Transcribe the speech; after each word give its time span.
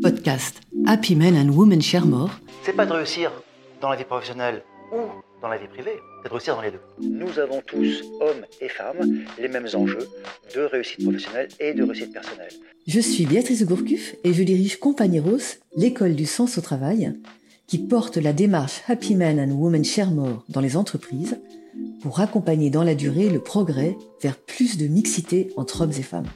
Podcast 0.00 0.60
Happy 0.86 1.16
Men 1.16 1.36
and 1.36 1.52
Women 1.52 1.82
Share 1.82 2.06
More. 2.06 2.30
C'est 2.62 2.72
pas 2.72 2.86
de 2.86 2.92
réussir 2.92 3.32
dans 3.80 3.88
la 3.88 3.96
vie 3.96 4.04
professionnelle 4.04 4.62
ou 4.92 4.98
dans 5.42 5.48
la 5.48 5.58
vie 5.58 5.66
privée, 5.66 5.98
c'est 6.22 6.28
de 6.28 6.34
réussir 6.34 6.54
dans 6.54 6.62
les 6.62 6.70
deux. 6.70 6.80
Nous 7.02 7.38
avons 7.40 7.62
tous, 7.66 8.02
hommes 8.20 8.44
et 8.60 8.68
femmes, 8.68 9.24
les 9.40 9.48
mêmes 9.48 9.66
enjeux 9.74 10.06
de 10.54 10.60
réussite 10.60 11.02
professionnelle 11.02 11.48
et 11.58 11.74
de 11.74 11.82
réussite 11.82 12.12
personnelle. 12.12 12.52
Je 12.86 13.00
suis 13.00 13.26
Béatrice 13.26 13.64
Gourcuff 13.64 14.14
et 14.22 14.32
je 14.32 14.42
dirige 14.44 14.78
Compagneros, 14.78 15.58
l'école 15.76 16.14
du 16.14 16.26
sens 16.26 16.56
au 16.56 16.60
travail, 16.60 17.12
qui 17.66 17.78
porte 17.78 18.18
la 18.18 18.32
démarche 18.32 18.82
Happy 18.86 19.16
Men 19.16 19.40
and 19.40 19.54
Women 19.54 19.84
Share 19.84 20.12
More 20.12 20.44
dans 20.48 20.60
les 20.60 20.76
entreprises 20.76 21.40
pour 22.02 22.20
accompagner 22.20 22.70
dans 22.70 22.84
la 22.84 22.94
durée 22.94 23.30
le 23.30 23.40
progrès 23.40 23.96
vers 24.22 24.36
plus 24.36 24.78
de 24.78 24.86
mixité 24.86 25.50
entre 25.56 25.80
hommes 25.80 25.92
et 25.98 26.02
femmes. 26.02 26.28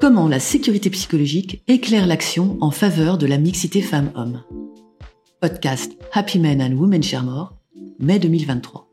Comment 0.00 0.26
la 0.26 0.40
sécurité 0.40 0.88
psychologique 0.88 1.62
éclaire 1.68 2.06
l'action 2.06 2.56
en 2.62 2.70
faveur 2.70 3.18
de 3.18 3.26
la 3.26 3.36
mixité 3.36 3.82
femmes-hommes 3.82 4.42
Podcast 5.40 5.92
Happy 6.12 6.38
Men 6.38 6.62
and 6.62 6.76
Women 6.76 7.02
Share 7.02 7.22
More, 7.22 7.54
mai 7.98 8.18
2023. 8.18 8.88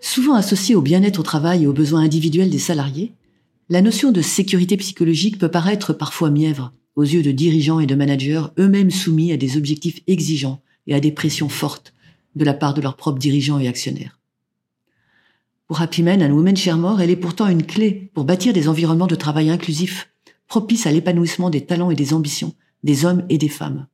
Souvent 0.00 0.34
associée 0.34 0.76
au 0.76 0.80
bien-être 0.80 1.18
au 1.18 1.24
travail 1.24 1.64
et 1.64 1.66
aux 1.66 1.72
besoins 1.72 2.02
individuels 2.02 2.50
des 2.50 2.60
salariés, 2.60 3.14
la 3.68 3.82
notion 3.82 4.12
de 4.12 4.22
sécurité 4.22 4.76
psychologique 4.76 5.38
peut 5.38 5.50
paraître 5.50 5.92
parfois 5.92 6.30
mièvre 6.30 6.72
aux 6.94 7.02
yeux 7.02 7.22
de 7.22 7.32
dirigeants 7.32 7.80
et 7.80 7.86
de 7.86 7.96
managers 7.96 8.42
eux-mêmes 8.60 8.92
soumis 8.92 9.32
à 9.32 9.36
des 9.36 9.56
objectifs 9.56 10.02
exigeants 10.06 10.60
et 10.86 10.94
à 10.94 11.00
des 11.00 11.10
pressions 11.10 11.48
fortes 11.48 11.94
de 12.36 12.44
la 12.44 12.54
part 12.54 12.74
de 12.74 12.80
leurs 12.80 12.96
propres 12.96 13.18
dirigeants 13.18 13.58
et 13.58 13.66
actionnaires. 13.66 14.15
Pour 15.66 15.80
Happy 15.80 16.02
Men 16.02 16.22
and 16.22 16.34
Women 16.34 16.56
Share 16.56 16.76
More, 16.76 17.00
elle 17.00 17.10
est 17.10 17.16
pourtant 17.16 17.48
une 17.48 17.66
clé 17.66 18.10
pour 18.14 18.24
bâtir 18.24 18.52
des 18.52 18.68
environnements 18.68 19.08
de 19.08 19.16
travail 19.16 19.50
inclusifs, 19.50 20.08
propices 20.46 20.86
à 20.86 20.92
l'épanouissement 20.92 21.50
des 21.50 21.66
talents 21.66 21.90
et 21.90 21.96
des 21.96 22.12
ambitions 22.14 22.54
des 22.84 23.04
hommes 23.04 23.26
et 23.28 23.36
des 23.36 23.48
femmes. 23.48 23.88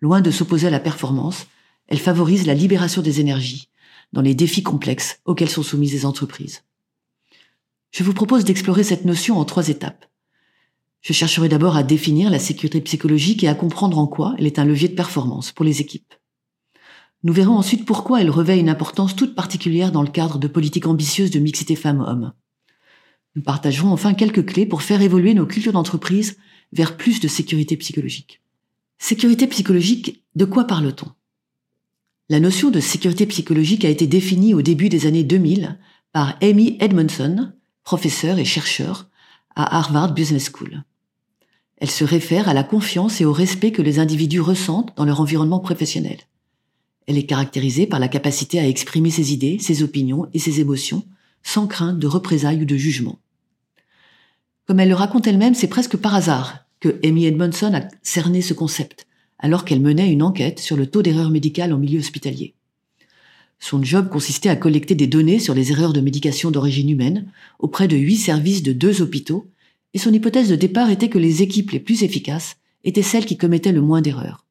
Loin 0.00 0.20
de 0.22 0.30
s'opposer 0.30 0.66
à 0.66 0.70
la 0.70 0.80
performance, 0.80 1.46
elle 1.86 1.98
favorise 1.98 2.46
la 2.46 2.54
libération 2.54 3.02
des 3.02 3.20
énergies 3.20 3.68
dans 4.12 4.22
les 4.22 4.34
défis 4.34 4.62
complexes 4.62 5.20
auxquels 5.26 5.50
sont 5.50 5.62
soumises 5.62 5.92
les 5.92 6.06
entreprises. 6.06 6.62
Je 7.90 8.02
vous 8.02 8.14
propose 8.14 8.44
d'explorer 8.44 8.84
cette 8.84 9.04
notion 9.04 9.38
en 9.38 9.44
trois 9.44 9.68
étapes. 9.68 10.06
Je 11.02 11.12
chercherai 11.12 11.48
d'abord 11.48 11.76
à 11.76 11.82
définir 11.82 12.30
la 12.30 12.38
sécurité 12.38 12.80
psychologique 12.80 13.44
et 13.44 13.48
à 13.48 13.54
comprendre 13.54 13.98
en 13.98 14.06
quoi 14.06 14.34
elle 14.38 14.46
est 14.46 14.58
un 14.58 14.64
levier 14.64 14.88
de 14.88 14.94
performance 14.94 15.52
pour 15.52 15.64
les 15.64 15.80
équipes. 15.80 16.14
Nous 17.26 17.32
verrons 17.32 17.56
ensuite 17.56 17.84
pourquoi 17.84 18.20
elle 18.20 18.30
revêt 18.30 18.60
une 18.60 18.68
importance 18.68 19.16
toute 19.16 19.34
particulière 19.34 19.90
dans 19.90 20.02
le 20.02 20.08
cadre 20.08 20.38
de 20.38 20.46
politiques 20.46 20.86
ambitieuses 20.86 21.32
de 21.32 21.40
mixité 21.40 21.74
femmes-hommes. 21.74 22.32
Nous 23.34 23.42
partagerons 23.42 23.90
enfin 23.90 24.14
quelques 24.14 24.46
clés 24.46 24.64
pour 24.64 24.82
faire 24.82 25.02
évoluer 25.02 25.34
nos 25.34 25.44
cultures 25.44 25.72
d'entreprise 25.72 26.36
vers 26.72 26.96
plus 26.96 27.18
de 27.18 27.26
sécurité 27.26 27.76
psychologique. 27.78 28.42
Sécurité 28.98 29.48
psychologique, 29.48 30.22
de 30.36 30.44
quoi 30.44 30.68
parle-t-on? 30.68 31.08
La 32.28 32.38
notion 32.38 32.70
de 32.70 32.78
sécurité 32.78 33.26
psychologique 33.26 33.84
a 33.84 33.90
été 33.90 34.06
définie 34.06 34.54
au 34.54 34.62
début 34.62 34.88
des 34.88 35.06
années 35.06 35.24
2000 35.24 35.80
par 36.12 36.38
Amy 36.40 36.76
Edmondson, 36.78 37.50
professeur 37.82 38.38
et 38.38 38.44
chercheur 38.44 39.08
à 39.56 39.78
Harvard 39.78 40.14
Business 40.14 40.48
School. 40.48 40.84
Elle 41.78 41.90
se 41.90 42.04
réfère 42.04 42.48
à 42.48 42.54
la 42.54 42.62
confiance 42.62 43.20
et 43.20 43.24
au 43.24 43.32
respect 43.32 43.72
que 43.72 43.82
les 43.82 43.98
individus 43.98 44.40
ressentent 44.40 44.96
dans 44.96 45.04
leur 45.04 45.20
environnement 45.20 45.58
professionnel. 45.58 46.18
Elle 47.06 47.18
est 47.18 47.26
caractérisée 47.26 47.86
par 47.86 48.00
la 48.00 48.08
capacité 48.08 48.58
à 48.58 48.68
exprimer 48.68 49.10
ses 49.10 49.32
idées, 49.32 49.58
ses 49.60 49.82
opinions 49.82 50.26
et 50.34 50.38
ses 50.38 50.60
émotions 50.60 51.04
sans 51.42 51.68
crainte 51.68 51.98
de 51.98 52.06
représailles 52.08 52.62
ou 52.62 52.64
de 52.64 52.76
jugement. 52.76 53.20
Comme 54.66 54.80
elle 54.80 54.88
le 54.88 54.96
raconte 54.96 55.28
elle-même, 55.28 55.54
c'est 55.54 55.68
presque 55.68 55.96
par 55.96 56.14
hasard 56.14 56.66
que 56.80 56.98
Amy 57.04 57.26
Edmondson 57.26 57.72
a 57.74 57.86
cerné 58.02 58.42
ce 58.42 58.52
concept, 58.52 59.06
alors 59.38 59.64
qu'elle 59.64 59.80
menait 59.80 60.10
une 60.10 60.22
enquête 60.22 60.58
sur 60.58 60.76
le 60.76 60.88
taux 60.88 61.02
d'erreur 61.02 61.30
médicale 61.30 61.72
en 61.72 61.78
milieu 61.78 62.00
hospitalier. 62.00 62.54
Son 63.60 63.82
job 63.82 64.08
consistait 64.08 64.48
à 64.48 64.56
collecter 64.56 64.94
des 64.94 65.06
données 65.06 65.38
sur 65.38 65.54
les 65.54 65.70
erreurs 65.70 65.92
de 65.92 66.00
médication 66.00 66.50
d'origine 66.50 66.90
humaine 66.90 67.30
auprès 67.58 67.88
de 67.88 67.96
huit 67.96 68.16
services 68.16 68.62
de 68.62 68.72
deux 68.72 69.00
hôpitaux, 69.00 69.48
et 69.94 69.98
son 69.98 70.12
hypothèse 70.12 70.48
de 70.48 70.56
départ 70.56 70.90
était 70.90 71.08
que 71.08 71.18
les 71.18 71.42
équipes 71.42 71.70
les 71.70 71.80
plus 71.80 72.02
efficaces 72.02 72.56
étaient 72.84 73.02
celles 73.02 73.24
qui 73.24 73.36
commettaient 73.36 73.72
le 73.72 73.80
moins 73.80 74.02
d'erreurs. 74.02 74.45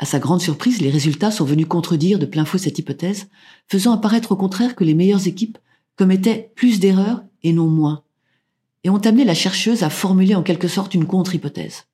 À 0.00 0.06
sa 0.06 0.18
grande 0.18 0.40
surprise, 0.40 0.80
les 0.80 0.88
résultats 0.88 1.30
sont 1.30 1.44
venus 1.44 1.66
contredire 1.66 2.18
de 2.18 2.24
plein 2.24 2.46
fouet 2.46 2.58
cette 2.58 2.78
hypothèse, 2.78 3.28
faisant 3.68 3.92
apparaître 3.92 4.32
au 4.32 4.36
contraire 4.36 4.74
que 4.74 4.82
les 4.82 4.94
meilleures 4.94 5.26
équipes 5.26 5.58
commettaient 5.96 6.52
plus 6.54 6.80
d'erreurs 6.80 7.22
et 7.42 7.52
non 7.52 7.66
moins, 7.66 8.02
et 8.82 8.88
ont 8.88 8.96
amené 8.96 9.24
la 9.24 9.34
chercheuse 9.34 9.82
à 9.82 9.90
formuler 9.90 10.34
en 10.34 10.42
quelque 10.42 10.68
sorte 10.68 10.94
une 10.94 11.04
contre-hypothèse. 11.04 11.84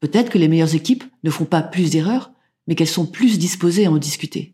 Peut-être 0.00 0.28
que 0.28 0.36
les 0.36 0.46
meilleures 0.46 0.74
équipes 0.74 1.04
ne 1.24 1.30
font 1.30 1.46
pas 1.46 1.62
plus 1.62 1.90
d'erreurs, 1.90 2.32
mais 2.68 2.74
qu'elles 2.74 2.86
sont 2.86 3.06
plus 3.06 3.38
disposées 3.38 3.86
à 3.86 3.90
en 3.90 3.96
discuter. 3.96 4.52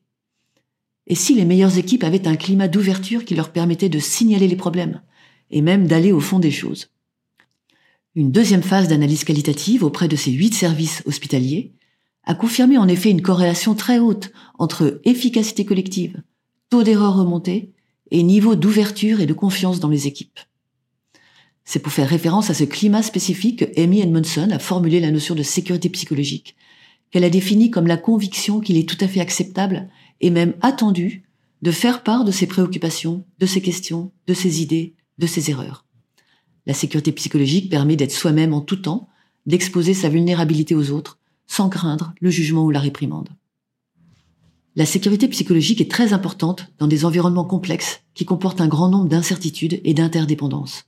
Et 1.09 1.17
si 1.17 1.35
les 1.35 1.45
meilleures 1.45 1.79
équipes 1.79 2.05
avaient 2.05 2.29
un 2.29 2.37
climat 2.37 2.69
d'ouverture 2.69 3.25
qui 3.25 3.35
leur 3.35 3.51
permettait 3.51 3.89
de 3.89 3.99
signaler 3.99 4.47
les 4.47 4.55
problèmes, 4.55 5.03
et 5.51 5.63
même 5.63 5.89
d'aller 5.89 6.13
au 6.13 6.21
fond 6.21 6.39
des 6.39 6.53
choses 6.53 6.91
Une 8.15 8.31
deuxième 8.31 8.63
phase 8.63 8.87
d'analyse 8.87 9.25
qualitative 9.25 9.83
auprès 9.83 10.07
de 10.07 10.15
ces 10.15 10.31
huit 10.31 10.55
services 10.55 11.03
hospitaliers 11.07 11.73
a 12.25 12.35
confirmé 12.35 12.79
en 12.79 12.89
effet 12.89 13.11
une 13.11 13.23
corrélation 13.23 13.75
très 13.75 13.99
haute 13.99 14.33
entre 14.59 15.01
efficacité 15.05 15.65
collective, 15.65 16.23
taux 16.71 16.83
d'erreur 16.83 17.17
remonté 17.17 17.73
et 18.11 18.23
niveau 18.23 18.55
d'ouverture 18.55 19.21
et 19.21 19.27
de 19.27 19.33
confiance 19.33 19.81
dans 19.81 19.89
les 19.89 20.07
équipes. 20.07 20.39
C'est 21.65 21.81
pour 21.81 21.93
faire 21.93 22.09
référence 22.09 22.51
à 22.51 22.55
ce 22.55 22.65
climat 22.65 23.03
spécifique 23.03 23.61
que 23.61 23.81
Amy 23.81 24.01
Edmondson 24.01 24.51
a 24.53 24.59
formulé 24.59 25.01
la 25.01 25.11
notion 25.11 25.35
de 25.35 25.43
sécurité 25.43 25.89
psychologique, 25.89 26.57
qu'elle 27.11 27.25
a 27.25 27.31
définie 27.31 27.71
comme 27.71 27.87
la 27.87 27.97
conviction 27.97 28.61
qu'il 28.61 28.77
est 28.77 28.89
tout 28.89 28.97
à 29.01 29.09
fait 29.09 29.21
acceptable 29.21 29.89
et 30.21 30.31
même 30.31 30.55
attendu 30.61 31.25
de 31.63 31.71
faire 31.71 32.03
part 32.03 32.25
de 32.25 32.33
ses 32.33 32.47
préoccupations, 32.47 33.25
de 33.39 33.47
ses 33.47 33.61
questions, 33.61 34.13
de 34.27 34.35
ses 34.35 34.63
idées, 34.63 34.95
de 35.19 35.27
ses 35.27 35.51
erreurs. 35.51 35.87
La 36.67 36.75
sécurité 36.75 37.13
psychologique 37.13 37.71
permet 37.71 37.97
d'être 37.97 38.13
soi-même 38.13 38.55
en 38.55 38.61
tout 38.61 38.77
temps, 38.77 39.09
d'exposer 39.47 39.95
sa 39.95 40.09
vulnérabilité 40.09 40.75
aux 40.75 40.91
autres, 40.91 41.19
sans 41.47 41.69
craindre 41.69 42.15
le 42.21 42.31
jugement 42.31 42.65
ou 42.65 42.71
la 42.71 42.81
réprimande. 42.81 43.29
La 44.75 44.87
sécurité 44.87 45.29
psychologique 45.29 45.81
est 45.81 45.91
très 45.91 46.13
importante 46.13 46.73
dans 46.79 46.87
des 46.87 47.05
environnements 47.05 47.45
complexes 47.45 48.01
qui 48.15 48.25
comportent 48.25 48.61
un 48.61 48.69
grand 48.69 48.89
nombre 48.89 49.09
d'incertitudes 49.09 49.81
et 49.85 49.95
d'interdépendances 49.95 50.87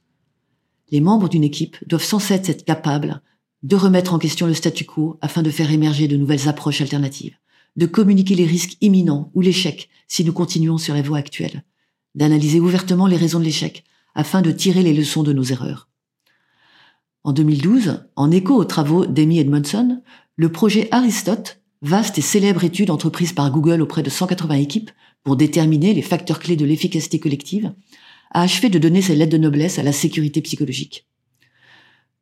les 0.91 1.01
membres 1.01 1.29
d'une 1.29 1.45
équipe 1.45 1.77
doivent 1.89 2.05
sans 2.05 2.19
cesse 2.19 2.49
être 2.49 2.65
capables 2.65 3.21
de 3.63 3.77
remettre 3.77 4.15
en 4.15 4.19
question 4.19 4.47
le 4.47 4.55
statu 4.55 4.85
quo 4.85 5.19
afin 5.21 5.43
de 5.43 5.51
faire 5.51 5.73
émerger 5.73 6.07
de 6.09 6.17
nouvelles 6.17 6.49
approches 6.49 6.81
alternatives, 6.81 7.37
de 7.77 7.87
communiquer 7.87 8.35
les 8.35 8.47
risques 8.47 8.77
imminents 8.81 9.31
ou 9.35 9.41
l'échec 9.41 9.89
si 10.07 10.25
nous 10.25 10.33
continuons 10.33 10.79
sur 10.79 10.95
la 10.95 11.03
voie 11.03 11.19
actuelle, 11.19 11.65
d'analyser 12.15 12.61
ouvertement 12.61 13.07
les 13.07 13.17
raisons 13.17 13.41
de 13.41 13.45
l'échec 13.45 13.85
afin 14.15 14.43
de 14.43 14.53
tirer 14.53 14.83
les 14.83 14.93
leçons 14.93 15.23
de 15.23 15.33
nos 15.33 15.43
erreurs. 15.43 15.89
En 17.25 17.33
2012, 17.33 18.05
en 18.17 18.31
écho 18.31 18.55
aux 18.55 18.65
travaux 18.65 19.07
d'Amy 19.07 19.39
Edmondson, 19.39 20.03
le 20.37 20.51
projet 20.51 20.89
Aristote, 20.91 21.61
vaste 21.83 22.19
et 22.19 22.23
célèbre 22.23 22.65
étude 22.65 22.91
entreprise 22.91 23.33
par 23.33 23.51
Google 23.53 23.83
auprès 23.83 24.03
de 24.03 24.11
180 24.11 24.57
équipes 24.57 24.91
pour 25.23 25.37
déterminer 25.37 25.95
les 25.95 26.03
facteurs 26.03 26.41
clés 26.41 26.57
de 26.57 26.65
l'efficacité 26.65 27.21
collective, 27.21 27.73
a 28.33 28.43
achevé 28.43 28.69
de 28.69 28.81
donner 28.81 29.01
ses 29.01 29.15
lettres 29.15 29.33
de 29.33 29.39
noblesse 29.39 29.79
à 29.79 29.85
la 29.85 29.93
sécurité 29.93 30.41
psychologique. 30.43 31.07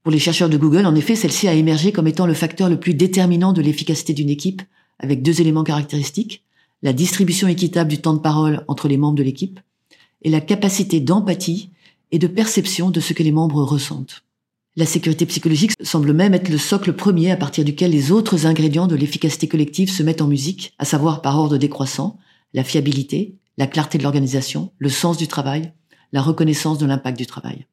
Pour 0.02 0.12
les 0.12 0.18
chercheurs 0.18 0.50
de 0.50 0.58
Google, 0.58 0.84
en 0.84 0.94
effet, 0.94 1.16
celle-ci 1.16 1.48
a 1.48 1.54
émergé 1.54 1.90
comme 1.90 2.06
étant 2.06 2.26
le 2.26 2.34
facteur 2.34 2.68
le 2.68 2.78
plus 2.78 2.92
déterminant 2.92 3.52
de 3.52 3.62
l'efficacité 3.62 4.12
d'une 4.12 4.28
équipe, 4.28 4.60
avec 4.98 5.22
deux 5.22 5.40
éléments 5.40 5.64
caractéristiques, 5.64 6.44
la 6.82 6.92
distribution 6.92 7.48
équitable 7.48 7.90
du 7.90 7.98
temps 7.98 8.14
de 8.14 8.18
parole 8.18 8.64
entre 8.68 8.88
les 8.88 8.98
membres 8.98 9.16
de 9.16 9.22
l'équipe 9.22 9.58
et 10.22 10.30
la 10.30 10.40
capacité 10.40 11.00
d'empathie 11.00 11.70
et 12.10 12.18
de 12.18 12.26
perception 12.26 12.90
de 12.90 13.00
ce 13.00 13.14
que 13.14 13.22
les 13.22 13.32
membres 13.32 13.62
ressentent. 13.62 14.24
La 14.74 14.86
sécurité 14.86 15.26
psychologique 15.26 15.72
semble 15.82 16.14
même 16.14 16.32
être 16.32 16.48
le 16.48 16.56
socle 16.56 16.94
premier 16.94 17.30
à 17.30 17.36
partir 17.36 17.62
duquel 17.62 17.90
les 17.90 18.10
autres 18.10 18.46
ingrédients 18.46 18.86
de 18.86 18.96
l'efficacité 18.96 19.46
collective 19.46 19.90
se 19.90 20.02
mettent 20.02 20.22
en 20.22 20.28
musique, 20.28 20.72
à 20.78 20.86
savoir 20.86 21.20
par 21.20 21.38
ordre 21.38 21.58
décroissant, 21.58 22.18
la 22.54 22.64
fiabilité, 22.64 23.36
la 23.58 23.66
clarté 23.66 23.98
de 23.98 24.02
l'organisation, 24.02 24.72
le 24.78 24.88
sens 24.88 25.18
du 25.18 25.28
travail, 25.28 25.74
la 26.12 26.22
reconnaissance 26.22 26.78
de 26.78 26.86
l'impact 26.86 27.18
du 27.18 27.26
travail. 27.26 27.66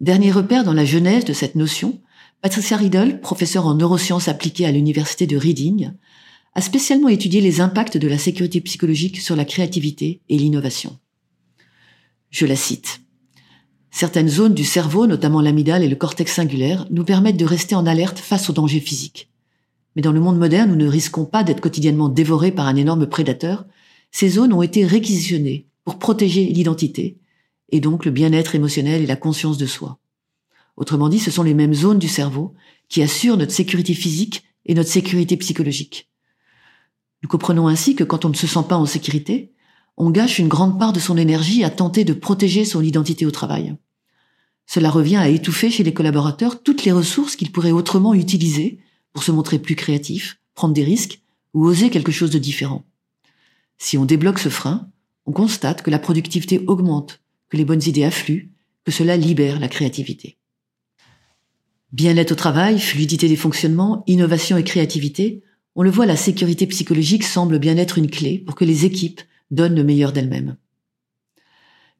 Dernier 0.00 0.32
repère 0.32 0.64
dans 0.64 0.72
la 0.72 0.86
genèse 0.86 1.26
de 1.26 1.34
cette 1.34 1.54
notion, 1.54 2.00
Patricia 2.40 2.78
Riddle, 2.78 3.20
professeure 3.20 3.66
en 3.66 3.74
neurosciences 3.74 4.28
appliquées 4.28 4.64
à 4.64 4.72
l'université 4.72 5.26
de 5.26 5.36
Reading, 5.36 5.92
a 6.54 6.60
spécialement 6.62 7.08
étudié 7.08 7.42
les 7.42 7.60
impacts 7.60 7.98
de 7.98 8.08
la 8.08 8.18
sécurité 8.18 8.62
psychologique 8.62 9.20
sur 9.20 9.36
la 9.36 9.44
créativité 9.44 10.22
et 10.30 10.38
l'innovation. 10.38 10.98
Je 12.30 12.46
la 12.46 12.56
cite. 12.56 13.01
Certaines 13.94 14.30
zones 14.30 14.54
du 14.54 14.64
cerveau, 14.64 15.06
notamment 15.06 15.42
l'amygdale 15.42 15.82
et 15.82 15.88
le 15.88 15.96
cortex 15.96 16.32
singulaire, 16.32 16.86
nous 16.90 17.04
permettent 17.04 17.36
de 17.36 17.44
rester 17.44 17.74
en 17.74 17.86
alerte 17.86 18.18
face 18.18 18.48
aux 18.48 18.54
dangers 18.54 18.80
physiques. 18.80 19.28
Mais 19.94 20.02
dans 20.02 20.12
le 20.12 20.18
monde 20.18 20.38
moderne, 20.38 20.70
nous 20.70 20.76
ne 20.76 20.88
risquons 20.88 21.26
pas 21.26 21.44
d'être 21.44 21.60
quotidiennement 21.60 22.08
dévorés 22.08 22.52
par 22.52 22.66
un 22.66 22.76
énorme 22.76 23.06
prédateur. 23.06 23.66
Ces 24.10 24.30
zones 24.30 24.54
ont 24.54 24.62
été 24.62 24.86
réquisitionnées 24.86 25.66
pour 25.84 25.98
protéger 25.98 26.46
l'identité 26.46 27.18
et 27.68 27.80
donc 27.80 28.06
le 28.06 28.10
bien-être 28.10 28.54
émotionnel 28.54 29.02
et 29.02 29.06
la 29.06 29.16
conscience 29.16 29.58
de 29.58 29.66
soi. 29.66 29.98
Autrement 30.78 31.10
dit, 31.10 31.18
ce 31.18 31.30
sont 31.30 31.42
les 31.42 31.54
mêmes 31.54 31.74
zones 31.74 31.98
du 31.98 32.08
cerveau 32.08 32.54
qui 32.88 33.02
assurent 33.02 33.36
notre 33.36 33.52
sécurité 33.52 33.92
physique 33.92 34.42
et 34.64 34.72
notre 34.72 34.90
sécurité 34.90 35.36
psychologique. 35.36 36.08
Nous 37.22 37.28
comprenons 37.28 37.68
ainsi 37.68 37.94
que 37.94 38.04
quand 38.04 38.24
on 38.24 38.30
ne 38.30 38.34
se 38.34 38.46
sent 38.46 38.64
pas 38.66 38.76
en 38.76 38.86
sécurité, 38.86 39.51
on 39.96 40.10
gâche 40.10 40.38
une 40.38 40.48
grande 40.48 40.78
part 40.78 40.92
de 40.92 41.00
son 41.00 41.16
énergie 41.16 41.64
à 41.64 41.70
tenter 41.70 42.04
de 42.04 42.12
protéger 42.12 42.64
son 42.64 42.82
identité 42.82 43.26
au 43.26 43.30
travail. 43.30 43.76
Cela 44.66 44.90
revient 44.90 45.16
à 45.16 45.28
étouffer 45.28 45.70
chez 45.70 45.82
les 45.82 45.92
collaborateurs 45.92 46.62
toutes 46.62 46.84
les 46.84 46.92
ressources 46.92 47.36
qu'ils 47.36 47.52
pourraient 47.52 47.72
autrement 47.72 48.14
utiliser 48.14 48.78
pour 49.12 49.22
se 49.22 49.32
montrer 49.32 49.58
plus 49.58 49.76
créatifs, 49.76 50.38
prendre 50.54 50.74
des 50.74 50.84
risques 50.84 51.20
ou 51.54 51.66
oser 51.66 51.90
quelque 51.90 52.12
chose 52.12 52.30
de 52.30 52.38
différent. 52.38 52.84
Si 53.78 53.98
on 53.98 54.04
débloque 54.04 54.38
ce 54.38 54.48
frein, 54.48 54.88
on 55.26 55.32
constate 55.32 55.82
que 55.82 55.90
la 55.90 55.98
productivité 55.98 56.64
augmente, 56.66 57.20
que 57.48 57.56
les 57.56 57.64
bonnes 57.64 57.82
idées 57.86 58.04
affluent, 58.04 58.50
que 58.84 58.92
cela 58.92 59.16
libère 59.16 59.60
la 59.60 59.68
créativité. 59.68 60.38
Bien-être 61.92 62.32
au 62.32 62.36
travail, 62.36 62.80
fluidité 62.80 63.28
des 63.28 63.36
fonctionnements, 63.36 64.02
innovation 64.06 64.56
et 64.56 64.64
créativité, 64.64 65.42
on 65.74 65.82
le 65.82 65.90
voit, 65.90 66.06
la 66.06 66.16
sécurité 66.16 66.66
psychologique 66.66 67.24
semble 67.24 67.58
bien 67.58 67.76
être 67.76 67.98
une 67.98 68.10
clé 68.10 68.38
pour 68.38 68.54
que 68.54 68.64
les 68.64 68.84
équipes 68.84 69.20
donnent 69.52 69.76
le 69.76 69.84
meilleur 69.84 70.12
d'elles-mêmes. 70.12 70.56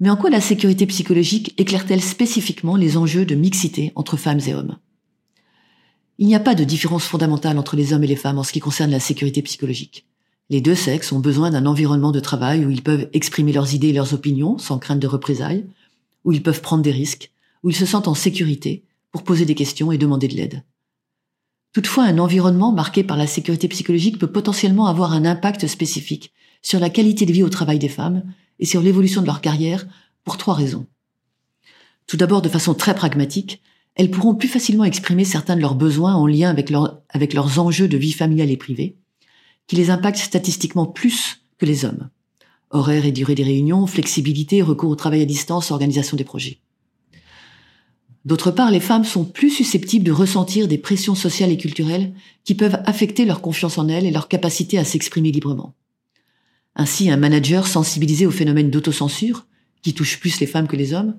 Mais 0.00 0.10
en 0.10 0.16
quoi 0.16 0.30
la 0.30 0.40
sécurité 0.40 0.84
psychologique 0.86 1.54
éclaire-t-elle 1.58 2.02
spécifiquement 2.02 2.74
les 2.74 2.96
enjeux 2.96 3.24
de 3.24 3.36
mixité 3.36 3.92
entre 3.94 4.16
femmes 4.16 4.40
et 4.46 4.54
hommes? 4.54 4.78
Il 6.18 6.26
n'y 6.26 6.34
a 6.34 6.40
pas 6.40 6.56
de 6.56 6.64
différence 6.64 7.04
fondamentale 7.04 7.58
entre 7.58 7.76
les 7.76 7.92
hommes 7.92 8.02
et 8.02 8.08
les 8.08 8.16
femmes 8.16 8.38
en 8.38 8.42
ce 8.42 8.52
qui 8.52 8.60
concerne 8.60 8.90
la 8.90 9.00
sécurité 9.00 9.42
psychologique. 9.42 10.06
Les 10.50 10.60
deux 10.60 10.74
sexes 10.74 11.12
ont 11.12 11.20
besoin 11.20 11.50
d'un 11.50 11.66
environnement 11.66 12.10
de 12.10 12.20
travail 12.20 12.64
où 12.64 12.70
ils 12.70 12.82
peuvent 12.82 13.08
exprimer 13.12 13.52
leurs 13.52 13.74
idées 13.74 13.88
et 13.88 13.92
leurs 13.92 14.12
opinions 14.12 14.58
sans 14.58 14.78
crainte 14.78 15.00
de 15.00 15.06
représailles, 15.06 15.64
où 16.24 16.32
ils 16.32 16.42
peuvent 16.42 16.62
prendre 16.62 16.82
des 16.82 16.90
risques, 16.90 17.30
où 17.62 17.70
ils 17.70 17.76
se 17.76 17.86
sentent 17.86 18.08
en 18.08 18.14
sécurité 18.14 18.84
pour 19.12 19.22
poser 19.22 19.44
des 19.44 19.54
questions 19.54 19.92
et 19.92 19.98
demander 19.98 20.28
de 20.28 20.34
l'aide. 20.34 20.64
Toutefois, 21.72 22.04
un 22.04 22.18
environnement 22.18 22.72
marqué 22.72 23.04
par 23.04 23.16
la 23.16 23.26
sécurité 23.26 23.68
psychologique 23.68 24.18
peut 24.18 24.30
potentiellement 24.30 24.86
avoir 24.86 25.12
un 25.12 25.24
impact 25.24 25.66
spécifique 25.66 26.32
sur 26.62 26.80
la 26.80 26.90
qualité 26.90 27.26
de 27.26 27.32
vie 27.32 27.42
au 27.42 27.48
travail 27.48 27.78
des 27.78 27.88
femmes 27.88 28.22
et 28.58 28.66
sur 28.66 28.80
l'évolution 28.80 29.20
de 29.20 29.26
leur 29.26 29.40
carrière 29.40 29.86
pour 30.24 30.38
trois 30.38 30.54
raisons. 30.54 30.86
Tout 32.06 32.16
d'abord, 32.16 32.42
de 32.42 32.48
façon 32.48 32.74
très 32.74 32.94
pragmatique, 32.94 33.60
elles 33.94 34.10
pourront 34.10 34.34
plus 34.34 34.48
facilement 34.48 34.84
exprimer 34.84 35.24
certains 35.24 35.56
de 35.56 35.60
leurs 35.60 35.74
besoins 35.74 36.14
en 36.14 36.26
lien 36.26 36.48
avec, 36.48 36.70
leurs 37.34 37.58
enjeux 37.58 37.88
de 37.88 37.96
vie 37.96 38.12
familiale 38.12 38.50
et 38.50 38.56
privée, 38.56 38.96
qui 39.66 39.76
les 39.76 39.90
impactent 39.90 40.18
statistiquement 40.18 40.86
plus 40.86 41.42
que 41.58 41.66
les 41.66 41.84
hommes. 41.84 42.08
Horaires 42.70 43.04
et 43.04 43.12
durée 43.12 43.34
des 43.34 43.42
réunions, 43.42 43.86
flexibilité, 43.86 44.62
recours 44.62 44.90
au 44.90 44.96
travail 44.96 45.20
à 45.20 45.26
distance, 45.26 45.70
organisation 45.70 46.16
des 46.16 46.24
projets. 46.24 46.58
D'autre 48.24 48.50
part, 48.50 48.70
les 48.70 48.80
femmes 48.80 49.04
sont 49.04 49.24
plus 49.24 49.50
susceptibles 49.50 50.04
de 50.04 50.12
ressentir 50.12 50.68
des 50.68 50.78
pressions 50.78 51.16
sociales 51.16 51.50
et 51.50 51.58
culturelles 51.58 52.14
qui 52.44 52.54
peuvent 52.54 52.80
affecter 52.86 53.24
leur 53.24 53.42
confiance 53.42 53.78
en 53.78 53.88
elles 53.88 54.06
et 54.06 54.12
leur 54.12 54.28
capacité 54.28 54.78
à 54.78 54.84
s'exprimer 54.84 55.32
librement. 55.32 55.74
Ainsi, 56.74 57.10
un 57.10 57.16
manager 57.16 57.66
sensibilisé 57.66 58.26
au 58.26 58.30
phénomène 58.30 58.70
d'autocensure, 58.70 59.46
qui 59.82 59.94
touche 59.94 60.18
plus 60.20 60.40
les 60.40 60.46
femmes 60.46 60.68
que 60.68 60.76
les 60.76 60.94
hommes, 60.94 61.18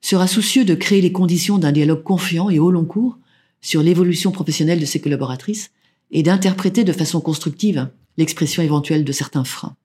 sera 0.00 0.26
soucieux 0.26 0.64
de 0.64 0.74
créer 0.74 1.00
les 1.00 1.12
conditions 1.12 1.58
d'un 1.58 1.72
dialogue 1.72 2.02
confiant 2.02 2.50
et 2.50 2.58
au 2.58 2.70
long 2.70 2.84
cours 2.84 3.18
sur 3.60 3.82
l'évolution 3.82 4.30
professionnelle 4.30 4.80
de 4.80 4.84
ses 4.84 5.00
collaboratrices 5.00 5.70
et 6.10 6.22
d'interpréter 6.22 6.84
de 6.84 6.92
façon 6.92 7.20
constructive 7.20 7.88
l'expression 8.16 8.62
éventuelle 8.62 9.04
de 9.04 9.12
certains 9.12 9.44
freins. 9.44 9.76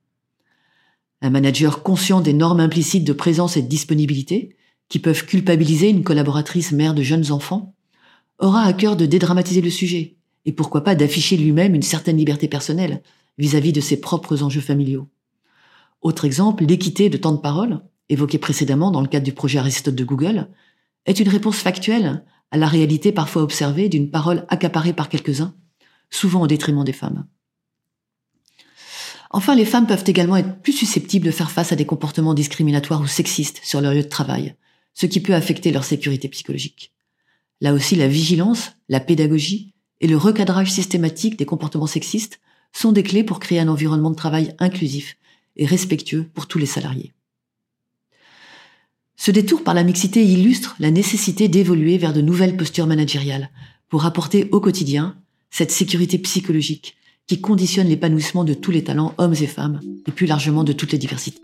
Un 1.21 1.29
manager 1.29 1.83
conscient 1.83 2.21
des 2.21 2.33
normes 2.33 2.59
implicites 2.59 3.03
de 3.03 3.13
présence 3.13 3.57
et 3.57 3.61
de 3.61 3.67
disponibilité, 3.67 4.55
qui 4.89 4.99
peuvent 4.99 5.25
culpabiliser 5.25 5.89
une 5.89 6.03
collaboratrice 6.03 6.71
mère 6.71 6.93
de 6.93 7.03
jeunes 7.03 7.31
enfants, 7.31 7.73
aura 8.39 8.63
à 8.63 8.73
cœur 8.73 8.95
de 8.95 9.05
dédramatiser 9.05 9.61
le 9.61 9.69
sujet, 9.69 10.15
et 10.45 10.51
pourquoi 10.51 10.83
pas 10.83 10.95
d'afficher 10.95 11.37
lui-même 11.37 11.75
une 11.75 11.81
certaine 11.81 12.17
liberté 12.17 12.47
personnelle 12.47 13.01
vis-à-vis 13.39 13.73
de 13.73 13.81
ses 13.81 13.99
propres 13.99 14.43
enjeux 14.43 14.61
familiaux. 14.61 15.07
Autre 16.01 16.25
exemple, 16.25 16.65
l'équité 16.65 17.09
de 17.09 17.17
temps 17.17 17.31
de 17.31 17.37
parole, 17.37 17.81
évoqué 18.09 18.37
précédemment 18.37 18.91
dans 18.91 19.01
le 19.01 19.07
cadre 19.07 19.25
du 19.25 19.33
projet 19.33 19.57
Aristote 19.57 19.95
de 19.95 20.03
Google, 20.03 20.49
est 21.05 21.19
une 21.19 21.29
réponse 21.29 21.57
factuelle 21.57 22.23
à 22.51 22.57
la 22.57 22.67
réalité 22.67 23.11
parfois 23.11 23.41
observée 23.41 23.89
d'une 23.89 24.11
parole 24.11 24.45
accaparée 24.49 24.93
par 24.93 25.09
quelques-uns, 25.09 25.55
souvent 26.09 26.41
au 26.41 26.47
détriment 26.47 26.83
des 26.83 26.93
femmes. 26.93 27.25
Enfin, 29.31 29.55
les 29.55 29.65
femmes 29.65 29.87
peuvent 29.87 30.03
également 30.07 30.37
être 30.37 30.59
plus 30.61 30.73
susceptibles 30.73 31.27
de 31.27 31.31
faire 31.31 31.51
face 31.51 31.71
à 31.71 31.75
des 31.75 31.85
comportements 31.85 32.33
discriminatoires 32.33 33.01
ou 33.01 33.07
sexistes 33.07 33.61
sur 33.63 33.79
leur 33.79 33.93
lieu 33.93 34.01
de 34.01 34.07
travail, 34.07 34.55
ce 34.95 35.05
qui 35.05 35.19
peut 35.21 35.35
affecter 35.35 35.71
leur 35.71 35.83
sécurité 35.83 36.27
psychologique. 36.29 36.93
Là 37.61 37.73
aussi, 37.73 37.95
la 37.95 38.07
vigilance, 38.07 38.71
la 38.89 38.99
pédagogie 38.99 39.75
et 40.01 40.07
le 40.07 40.17
recadrage 40.17 40.71
systématique 40.71 41.37
des 41.37 41.45
comportements 41.45 41.87
sexistes 41.87 42.39
sont 42.73 42.91
des 42.91 43.03
clés 43.03 43.23
pour 43.23 43.39
créer 43.39 43.59
un 43.59 43.67
environnement 43.67 44.11
de 44.11 44.15
travail 44.15 44.53
inclusif 44.59 45.17
et 45.55 45.65
respectueux 45.65 46.29
pour 46.33 46.47
tous 46.47 46.59
les 46.59 46.65
salariés. 46.65 47.13
Ce 49.17 49.31
détour 49.31 49.63
par 49.63 49.73
la 49.73 49.83
mixité 49.83 50.23
illustre 50.23 50.75
la 50.79 50.91
nécessité 50.91 51.49
d'évoluer 51.49 51.97
vers 51.97 52.13
de 52.13 52.21
nouvelles 52.21 52.55
postures 52.55 52.87
managériales 52.87 53.49
pour 53.89 54.05
apporter 54.05 54.47
au 54.51 54.61
quotidien 54.61 55.17
cette 55.51 55.71
sécurité 55.71 56.17
psychologique 56.19 56.95
qui 57.27 57.41
conditionne 57.41 57.87
l'épanouissement 57.87 58.43
de 58.43 58.53
tous 58.53 58.71
les 58.71 58.83
talents, 58.83 59.13
hommes 59.17 59.35
et 59.39 59.47
femmes, 59.47 59.81
et 60.07 60.11
plus 60.11 60.25
largement 60.25 60.63
de 60.63 60.73
toutes 60.73 60.91
les 60.91 60.97
diversités. 60.97 61.41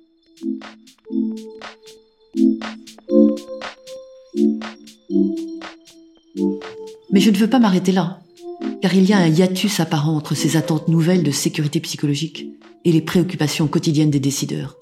Mais 7.12 7.20
je 7.20 7.30
ne 7.30 7.38
veux 7.38 7.50
pas 7.50 7.60
m'arrêter 7.60 7.92
là, 7.92 8.20
car 8.86 8.94
il 8.94 9.10
y 9.10 9.14
a 9.14 9.18
un 9.18 9.28
hiatus 9.28 9.80
apparent 9.80 10.16
entre 10.16 10.36
ces 10.36 10.58
attentes 10.58 10.90
nouvelles 10.90 11.24
de 11.24 11.32
sécurité 11.32 11.80
psychologique 11.80 12.46
et 12.84 12.92
les 12.92 13.02
préoccupations 13.02 13.68
quotidiennes 13.68 14.12
des 14.12 14.20
décideurs. 14.20 14.78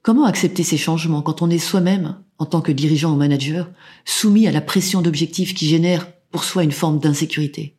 Comment 0.00 0.26
accepter 0.26 0.62
ces 0.62 0.76
changements 0.76 1.20
quand 1.20 1.42
on 1.42 1.50
est 1.50 1.58
soi-même, 1.58 2.22
en 2.38 2.46
tant 2.46 2.60
que 2.60 2.70
dirigeant 2.70 3.12
ou 3.12 3.16
manager, 3.16 3.68
soumis 4.04 4.46
à 4.46 4.52
la 4.52 4.60
pression 4.60 5.02
d'objectifs 5.02 5.54
qui 5.54 5.66
génèrent 5.66 6.06
pour 6.30 6.44
soi 6.44 6.62
une 6.62 6.70
forme 6.70 7.00
d'insécurité? 7.00 7.74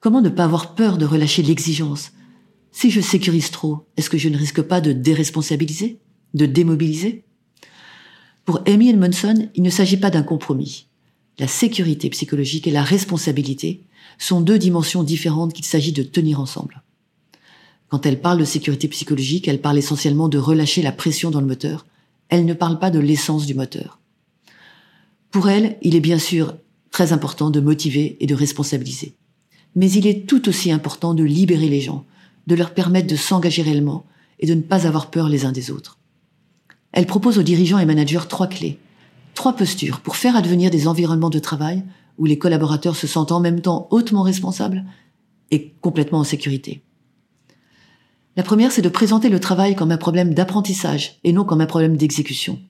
Comment 0.00 0.20
ne 0.20 0.30
pas 0.30 0.46
avoir 0.46 0.74
peur 0.74 0.98
de 0.98 1.06
relâcher 1.06 1.44
l'exigence? 1.44 2.10
Si 2.72 2.90
je 2.90 3.00
sécurise 3.00 3.52
trop, 3.52 3.86
est-ce 3.96 4.10
que 4.10 4.18
je 4.18 4.28
ne 4.28 4.36
risque 4.36 4.62
pas 4.62 4.80
de 4.80 4.90
déresponsabiliser 4.90 6.00
De 6.34 6.46
démobiliser? 6.46 7.24
Pour 8.44 8.62
Amy 8.66 8.88
Edmondson, 8.88 9.48
il 9.54 9.62
ne 9.62 9.70
s'agit 9.70 9.98
pas 9.98 10.10
d'un 10.10 10.24
compromis. 10.24 10.88
La 11.38 11.46
sécurité 11.46 12.10
psychologique 12.10 12.66
et 12.66 12.72
la 12.72 12.82
responsabilité 12.82 13.86
sont 14.18 14.40
deux 14.40 14.58
dimensions 14.58 15.02
différentes 15.02 15.52
qu'il 15.52 15.64
s'agit 15.64 15.92
de 15.92 16.02
tenir 16.02 16.40
ensemble. 16.40 16.82
Quand 17.88 18.06
elle 18.06 18.20
parle 18.20 18.38
de 18.38 18.44
sécurité 18.44 18.88
psychologique, 18.88 19.46
elle 19.48 19.60
parle 19.60 19.78
essentiellement 19.78 20.28
de 20.28 20.38
relâcher 20.38 20.82
la 20.82 20.92
pression 20.92 21.30
dans 21.30 21.40
le 21.40 21.46
moteur. 21.46 21.86
Elle 22.28 22.44
ne 22.44 22.54
parle 22.54 22.78
pas 22.78 22.90
de 22.90 22.98
l'essence 22.98 23.46
du 23.46 23.54
moteur. 23.54 24.00
Pour 25.30 25.48
elle, 25.48 25.76
il 25.82 25.94
est 25.94 26.00
bien 26.00 26.18
sûr 26.18 26.54
très 26.90 27.12
important 27.12 27.50
de 27.50 27.60
motiver 27.60 28.16
et 28.20 28.26
de 28.26 28.34
responsabiliser 28.34 29.14
mais 29.74 29.90
il 29.90 30.06
est 30.06 30.26
tout 30.26 30.48
aussi 30.48 30.70
important 30.70 31.14
de 31.14 31.24
libérer 31.24 31.68
les 31.68 31.80
gens, 31.80 32.04
de 32.46 32.54
leur 32.54 32.74
permettre 32.74 33.08
de 33.08 33.16
s'engager 33.16 33.62
réellement 33.62 34.04
et 34.38 34.46
de 34.46 34.54
ne 34.54 34.60
pas 34.60 34.86
avoir 34.86 35.10
peur 35.10 35.28
les 35.28 35.44
uns 35.44 35.52
des 35.52 35.70
autres. 35.70 35.98
Elle 36.92 37.06
propose 37.06 37.38
aux 37.38 37.42
dirigeants 37.42 37.78
et 37.78 37.86
managers 37.86 38.20
trois 38.28 38.46
clés, 38.46 38.78
trois 39.34 39.56
postures 39.56 40.00
pour 40.00 40.16
faire 40.16 40.36
advenir 40.36 40.70
des 40.70 40.86
environnements 40.86 41.30
de 41.30 41.38
travail 41.38 41.82
où 42.18 42.26
les 42.26 42.38
collaborateurs 42.38 42.96
se 42.96 43.06
sentent 43.06 43.32
en 43.32 43.40
même 43.40 43.60
temps 43.60 43.88
hautement 43.90 44.22
responsables 44.22 44.84
et 45.50 45.72
complètement 45.80 46.20
en 46.20 46.24
sécurité. 46.24 46.82
La 48.36 48.42
première, 48.42 48.72
c'est 48.72 48.82
de 48.82 48.88
présenter 48.88 49.28
le 49.28 49.40
travail 49.40 49.76
comme 49.76 49.92
un 49.92 49.96
problème 49.96 50.34
d'apprentissage 50.34 51.18
et 51.22 51.32
non 51.32 51.44
comme 51.44 51.60
un 51.60 51.66
problème 51.66 51.96
d'exécution. 51.96 52.60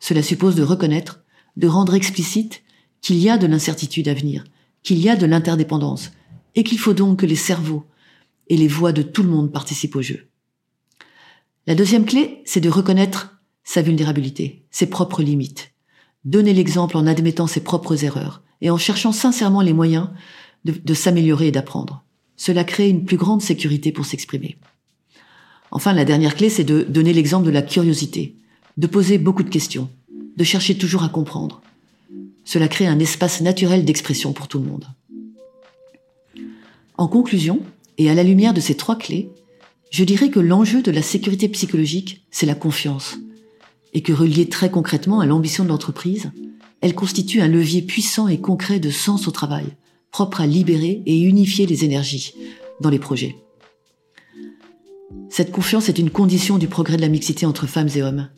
Cela 0.00 0.22
suppose 0.22 0.54
de 0.54 0.62
reconnaître, 0.62 1.20
de 1.56 1.66
rendre 1.66 1.94
explicite 1.94 2.62
qu'il 3.00 3.16
y 3.16 3.30
a 3.30 3.38
de 3.38 3.46
l'incertitude 3.46 4.08
à 4.08 4.14
venir, 4.14 4.44
qu'il 4.82 4.98
y 4.98 5.08
a 5.08 5.16
de 5.16 5.26
l'interdépendance, 5.26 6.10
et 6.54 6.64
qu'il 6.64 6.78
faut 6.78 6.94
donc 6.94 7.20
que 7.20 7.26
les 7.26 7.36
cerveaux 7.36 7.84
et 8.48 8.56
les 8.56 8.68
voix 8.68 8.92
de 8.92 9.02
tout 9.02 9.22
le 9.22 9.30
monde 9.30 9.52
participent 9.52 9.96
au 9.96 10.02
jeu. 10.02 10.28
La 11.66 11.74
deuxième 11.74 12.06
clé, 12.06 12.42
c'est 12.44 12.60
de 12.60 12.70
reconnaître 12.70 13.38
sa 13.62 13.82
vulnérabilité, 13.82 14.66
ses 14.70 14.86
propres 14.86 15.22
limites, 15.22 15.72
donner 16.24 16.52
l'exemple 16.52 16.96
en 16.96 17.06
admettant 17.06 17.46
ses 17.46 17.60
propres 17.62 18.04
erreurs 18.04 18.42
et 18.60 18.70
en 18.70 18.78
cherchant 18.78 19.12
sincèrement 19.12 19.60
les 19.60 19.72
moyens 19.72 20.08
de, 20.64 20.94
s'améliorer 20.94 21.48
et 21.48 21.52
d'apprendre. 21.52 22.04
Cela 22.36 22.64
crée 22.64 22.88
une 22.88 23.04
plus 23.04 23.16
grande 23.16 23.42
sécurité 23.42 23.92
pour 23.92 24.06
s'exprimer. 24.06 24.56
Enfin, 25.70 25.92
la 25.92 26.04
dernière 26.04 26.34
clé, 26.34 26.50
c'est 26.50 26.64
de 26.64 26.82
donner 26.82 27.12
l'exemple 27.12 27.46
de 27.46 27.50
la 27.50 27.62
curiosité, 27.62 28.36
de 28.76 28.86
poser 28.86 29.18
beaucoup 29.18 29.42
de 29.42 29.50
questions, 29.50 29.88
de 30.36 30.44
chercher 30.44 30.76
toujours 30.76 31.04
à 31.04 31.08
comprendre. 31.08 31.62
Cela 32.44 32.68
crée 32.68 32.86
un 32.86 32.98
espace 32.98 33.40
naturel 33.40 33.84
d'expression 33.84 34.32
pour 34.32 34.48
tout 34.48 34.58
le 34.58 34.66
monde. 34.66 34.86
En 36.96 37.08
conclusion, 37.08 37.60
et 37.98 38.10
à 38.10 38.14
la 38.14 38.22
lumière 38.22 38.54
de 38.54 38.60
ces 38.60 38.76
trois 38.76 38.96
clés, 38.96 39.30
je 39.90 40.04
dirais 40.04 40.30
que 40.30 40.40
l'enjeu 40.40 40.82
de 40.82 40.90
la 40.90 41.02
sécurité 41.02 41.48
psychologique, 41.48 42.24
c'est 42.30 42.46
la 42.46 42.54
confiance, 42.54 43.16
et 43.94 44.02
que 44.02 44.12
relié 44.12 44.48
très 44.48 44.70
concrètement 44.70 45.20
à 45.20 45.26
l'ambition 45.26 45.64
de 45.64 45.68
l'entreprise, 45.68 46.30
elle 46.80 46.94
constitue 46.94 47.40
un 47.40 47.48
levier 47.48 47.82
puissant 47.82 48.28
et 48.28 48.40
concret 48.40 48.80
de 48.80 48.90
sens 48.90 49.28
au 49.28 49.30
travail, 49.30 49.66
propre 50.10 50.40
à 50.40 50.46
libérer 50.46 51.02
et 51.06 51.20
unifier 51.20 51.66
les 51.66 51.84
énergies 51.84 52.34
dans 52.80 52.90
les 52.90 52.98
projets. 52.98 53.36
Cette 55.30 55.52
confiance 55.52 55.88
est 55.88 55.98
une 55.98 56.10
condition 56.10 56.58
du 56.58 56.68
progrès 56.68 56.96
de 56.96 57.02
la 57.02 57.08
mixité 57.08 57.46
entre 57.46 57.66
femmes 57.66 57.88
et 57.94 58.02
hommes. 58.02 58.28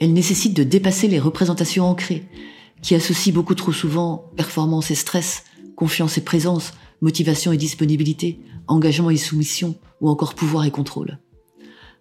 Elle 0.00 0.12
nécessite 0.12 0.54
de 0.54 0.64
dépasser 0.64 1.08
les 1.08 1.18
représentations 1.18 1.84
ancrées, 1.84 2.24
qui 2.82 2.94
associent 2.94 3.34
beaucoup 3.34 3.54
trop 3.54 3.72
souvent 3.72 4.30
performance 4.36 4.90
et 4.90 4.94
stress, 4.94 5.44
confiance 5.76 6.16
et 6.18 6.22
présence, 6.22 6.72
motivation 7.00 7.52
et 7.52 7.56
disponibilité, 7.56 8.40
engagement 8.66 9.10
et 9.10 9.16
soumission, 9.16 9.76
ou 10.00 10.08
encore 10.08 10.34
pouvoir 10.34 10.64
et 10.64 10.70
contrôle. 10.70 11.18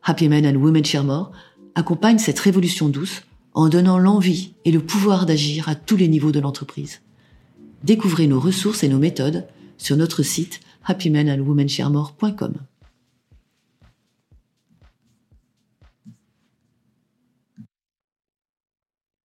Happy 0.03 0.29
Men 0.29 0.45
and 0.45 0.59
Women 0.59 0.85
Share 0.85 1.03
More 1.03 1.31
accompagne 1.75 2.19
cette 2.19 2.39
révolution 2.39 2.89
douce 2.89 3.23
en 3.59 3.67
donnant 3.67 3.99
l'envie 3.99 4.53
et 4.63 4.71
le 4.71 4.79
pouvoir 4.79 5.25
d'agir 5.25 5.67
à 5.67 5.75
tous 5.75 5.97
les 5.97 6.07
niveaux 6.07 6.31
de 6.31 6.39
l'entreprise. 6.39 7.01
Découvrez 7.83 8.25
nos 8.25 8.39
ressources 8.39 8.85
et 8.85 8.87
nos 8.87 8.99
méthodes 8.99 9.47
sur 9.77 9.97
notre 9.97 10.23
site 10.23 10.61
happymenandwomensharemore.com. 10.85 12.53